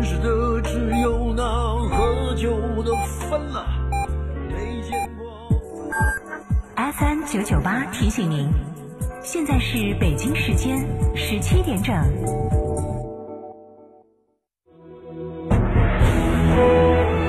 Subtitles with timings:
[0.00, 1.42] 认识的只有那
[1.90, 3.66] 喝酒的分了，
[4.48, 5.30] 没见过。
[6.74, 8.48] FM 九九八提醒您，
[9.22, 10.78] 现在是北京时间
[11.14, 11.94] 十七点整。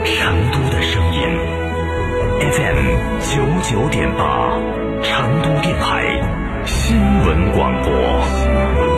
[0.05, 1.27] 成都的声音
[2.53, 2.87] ，FM
[3.19, 4.57] 九九点八，
[5.03, 8.90] 成都电台新闻广播。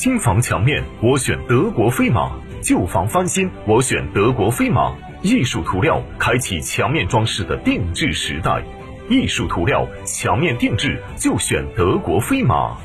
[0.00, 2.30] 新房墙面，我选德国飞马；
[2.62, 4.94] 旧房翻新，我选德国飞马。
[5.22, 8.62] 艺术涂料开启墙面装饰的定制时代。
[9.10, 12.76] 艺术涂料墙面定制就选德国飞马。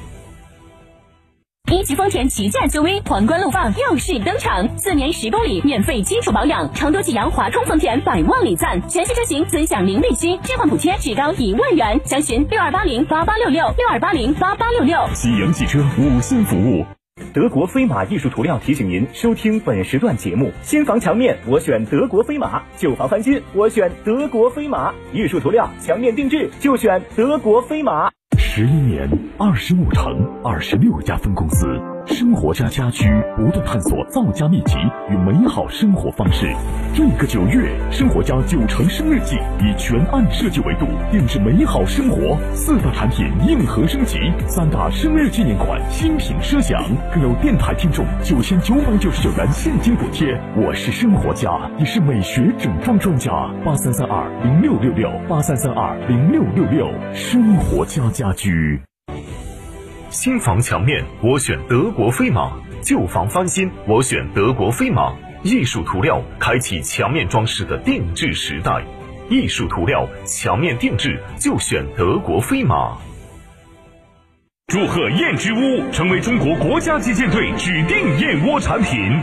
[1.72, 14.98] 一级丰田旗舰 SUV 皇冠陆放耀世登场，四年十公里免费基础保养，成都济阳华通丰田百万礼赞，全系车型尊享零利息，置换补贴至高一万元，详询六二八零八八六六六二八零八八六六。
[15.14, 16.84] 济阳汽车五星服务。
[17.34, 24.94] 德国飞马艺术涂料提醒您收听本时段节目：新房墙面我选德国飞马，旧房翻新我选德国飞马。
[25.14, 28.10] 艺术涂料墙面定制就选德国飞马。
[28.38, 31.68] 十一年，二十五城，二十六家分公司。
[32.06, 34.76] 生活家家居不断探索造家秘籍
[35.10, 36.54] 与美好生活方式。
[36.94, 50.40] 这个九月，生活家九成生日季以全案设计维度定制美好生活，四大产品硬核升级，三大生日纪念款新品奢享，更有电台听众九千九百九十九元现金补贴。
[50.56, 53.32] 我是生活家，也是美学整装专家。
[53.66, 58.82] 八三三二零六六六八三三二零六六六，生活家家居。
[60.14, 62.52] 新房墙面，我选德国飞马；
[62.84, 65.12] 旧房翻新，我选德国飞马。
[65.42, 68.86] 艺术涂料开启墙面装饰的定制时代。
[69.28, 72.96] 艺术涂料墙面定制就选德国飞马。
[74.68, 79.20] 祝贺燕之屋成为中国国家击剑队指定燕窝产品。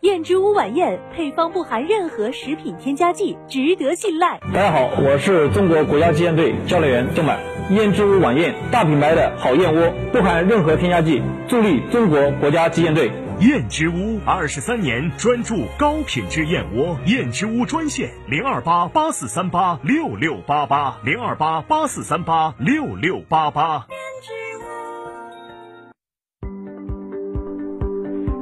[0.00, 4.40] 燕之屋晚宴配方不含任何食品添加剂，值得信赖。
[4.54, 7.38] 大家好，我是中国国家击剑队教练员郑满。
[7.70, 13.10] 燕之屋晚宴大品牌的好燕窝，不含任何添加剂，助力中国国家击剑队。
[13.40, 23.86] 燕之屋二十三年专注高品质燕窝，燕之屋专线零二八八四三八六六八八零二八八四三八六六八八。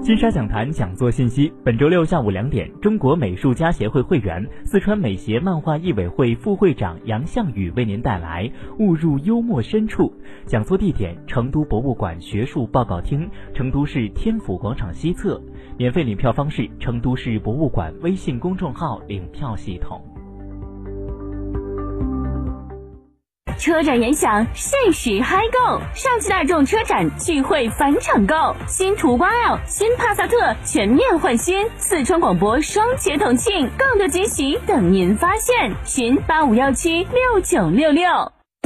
[0.06, 8.44] 金沙讲坛讲座信息：本周六下午两点，中国美术家协会会员、四川美协漫画艺委会副会长杨向宇为您带来
[8.78, 10.04] 《误入幽默深处》。
[10.46, 15.42] 讲座地点：成都博物馆学术报告厅，成都市天府广场西侧。
[15.76, 20.00] 免费领票方式：成都市博物馆微信公众号领票系统。
[23.58, 25.80] 车展联想，限时嗨购！
[25.94, 35.72] 上汽大众车展聚会返场购，新途观 L、新帕萨特全面换新，四川广播双节同庆，更多惊喜等您发现。
[35.84, 38.06] 寻八五幺七六九六六。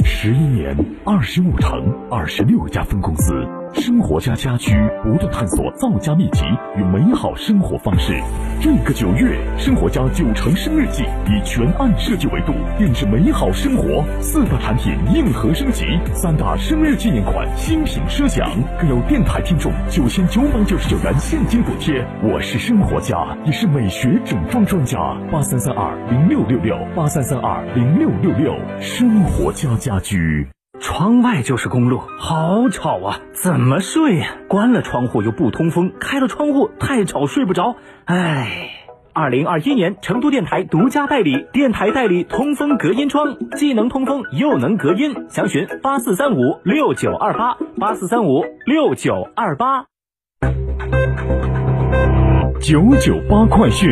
[0.03, 0.75] 十一年，
[1.05, 3.60] 二十五城，二十六家分公司。
[3.73, 4.73] 生活家家居
[5.03, 6.43] 不断探索造家秘籍
[6.75, 8.13] 与美好生活方式。
[8.59, 18.49] 这个九月，生活家九成生日季以全案设计维度定制美好生活，四大产品硬核升级，三大生日纪念款新品奢享，
[18.79, 22.05] 更有电台听众九千九百九十九元现金补贴。
[22.23, 24.97] 我是生活家，也是美学整装专家。
[25.31, 30.47] 八三三二零六六六八三三二零六六六，生活家家居。
[30.81, 33.19] 窗外就是公路，好吵啊！
[33.33, 37.75] 怎么睡呀、关了窗户又不通风，开了窗户太吵睡不着。
[38.05, 38.71] 唉，
[39.13, 45.27] 二零二一年成都电台独家代理，电台代理通风隔音窗，既能通风又能隔音。
[45.29, 49.85] 详询八四三五六九二八八四三五六九二八。
[52.59, 53.91] 九九八快讯。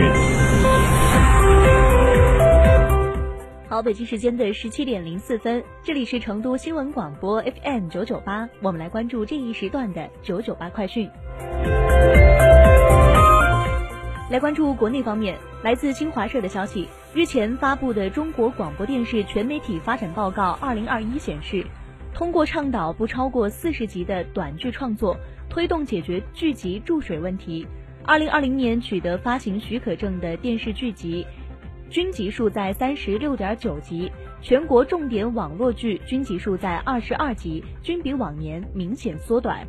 [3.70, 11.08] 好，北京时间的十七点零四分，这里是成都新闻广播 FM 九九八，我们来关注这一时段的九九八快讯。
[14.32, 21.64] 来关注国内方面，来自新华社的消息，日前发布的《中国广播电视全媒体发展报告（二零二一）》显示，
[22.12, 25.16] 通过倡导不超过四十集的短剧创作，
[25.48, 27.68] 推动解决剧集注水问题。
[28.04, 31.24] 二零二零年取得发行许可证的电视剧集。
[31.90, 34.12] 均集数在三十六点九集，
[34.44, 39.68] 全国重点网络剧均集数在二十二集，均比往年明显缩短。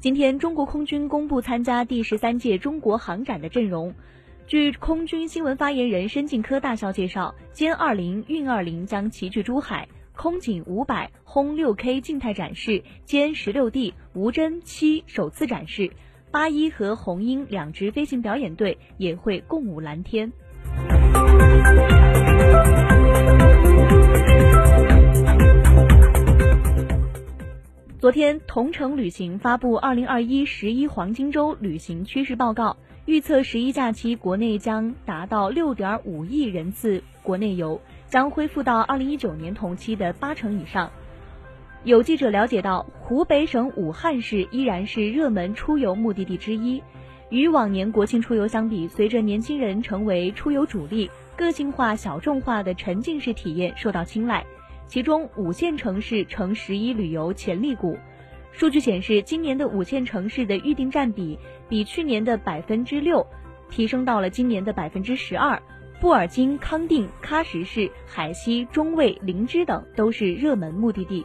[0.00, 3.94] 今天，中国空军公布参加第十三届中国航展的阵容，
[4.46, 15.90] 据空军新闻发言人申进科大校介绍，歼二零、运二零将齐聚珠海，空警五百、轰六 K 静态展示，歼十六 D、无侦七首次展示，
[16.30, 20.32] 八一和红鹰两支飞行表演队也会共舞蓝天。
[27.98, 40.90] 昨天，同程旅行发布二零二一十一黄金周旅行趋势报告，预测十一假期国内将达到六点五亿人次国内游，将恢复到二零一九年同期的八成以上。
[41.86, 46.82] 有记者了解到，湖北省武汉市依然是热门出游目的地之一。
[47.28, 54.44] 与往年国庆出游相比，随着年轻人成为出游主力，个性化、小众化的沉浸式体验受到青睐。
[54.88, 57.96] 其中，五线城市成十一旅游潜力股。
[58.50, 63.24] 数据显示，今年的五线城市的预订占比比去年的百分之六
[63.70, 65.62] 提升到了今年的百分之十二。
[66.00, 71.24] 布尔津、康定、喀什市、海西、中卫、林芝等都是热门目的地。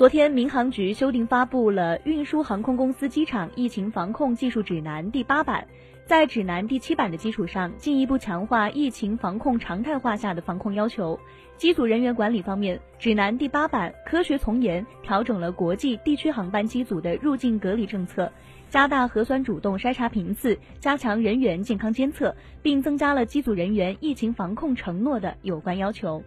[0.00, 5.68] 昨天，民航局修订发布了《运输航空公司机场疫情防控技术指南》第八版，
[6.06, 11.20] 在指南第七版的基础上，进一步强化疫情防控常态化下的防控要求。
[11.58, 18.32] 机组人员管理方面，指南第八版科学从严调整了国际地区航班机组的入境隔离政策，
[18.70, 26.24] 加大核酸主动筛查频次，加强人员健康监测，并增加了机组人员疫情防控承诺的有关要求。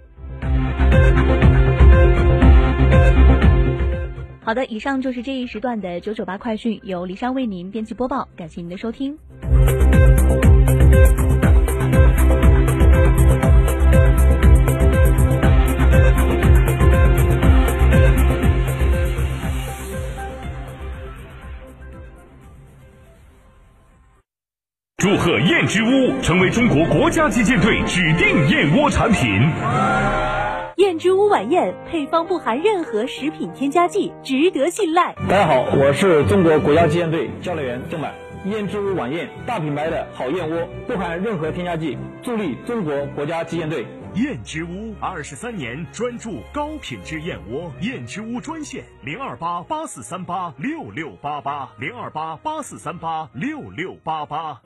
[4.45, 9.17] 好的，以上就是这一时段的九九八快讯，由黎珊为您编辑播报，感谢您的收听。
[24.97, 30.42] 祝贺燕之屋成为中国国家击剑队指定燕窝产品。
[30.83, 35.15] 燕之屋晚宴配方不含任何食品添加剂，值得信赖。
[35.29, 38.13] 大家好，我是中国国家击剑队教练员郑满。
[38.43, 43.87] 燕之屋晚宴，大品牌的好燕窝，不含任何添加剂，助力中国国家击剑队。
[44.15, 54.59] 燕之屋二十三年专注高品质燕窝，燕之屋专线零二八八四三八六六八八零二八八四三八六六八八。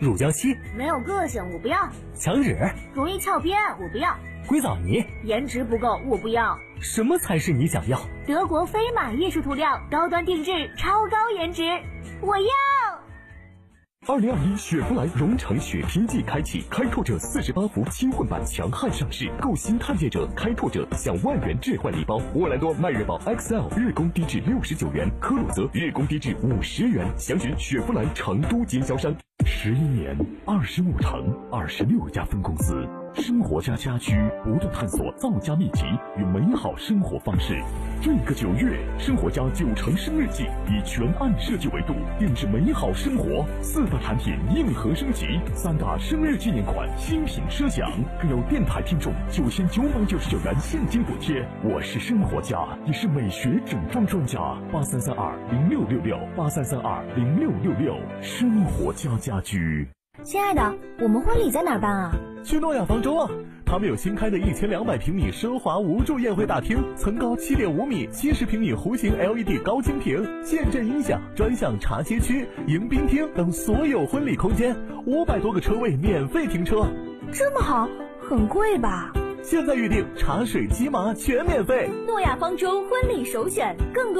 [0.00, 1.76] 乳胶漆没有个性，我不要；
[2.14, 2.56] 墙纸
[2.94, 4.14] 容易翘边，我不要；
[4.46, 6.58] 硅藻泥颜值不够，我不要。
[6.80, 8.00] 什么才是你想要？
[8.26, 11.62] 德国飞马艺术涂料，高端定制，超高颜值，
[12.22, 12.69] 我要。
[14.08, 22.18] 二零二一雪佛兰荣城雪拼季开启，开拓者四十八伏轻混版强悍上市，购新探界者、开拓者享万元置换礼包。
[22.34, 27.06] 沃兰多迈锐宝 XL 日供低至六十九元，科鲁泽日供低至五十元。
[27.18, 29.14] 详询雪佛兰成都经销商。
[29.44, 30.16] 十一年，
[30.46, 32.88] 二十五城，二十六家分公司。
[33.14, 34.14] 生活家家居
[34.44, 35.84] 不断探索造家秘籍
[36.16, 37.60] 与美好生活方式。
[38.00, 47.90] 这个九月，生活家九成生日季以全案设计维度定制美好生活，四大产品硬核升级，三大生日纪念款新品奢享，
[48.20, 51.46] 更有电台听众九千九百九十九元现金补贴。
[51.62, 54.40] 我是生活家，也是美学整装专家。
[54.72, 59.86] 八三三二零六六六八三三二零六六六，生活家家居。
[60.22, 62.12] 亲爱的，我们婚礼在哪办啊？
[62.44, 63.30] 去诺亚方舟啊！
[63.64, 76.86] 他们有新开的一千两百平米奢华无柱宴会大厅，层高七点五米，七十平米弧形 LED 高清屏，现阵音响，专项茶歇区、迎宾厅等所有婚礼空间，五百多个车位免费停车。
[77.32, 77.88] 这么好，
[78.20, 79.12] 很贵吧？
[79.42, 81.88] 现在预定茶水、鸡麻全免费。
[82.06, 84.18] 诺亚方舟婚礼首选，更多。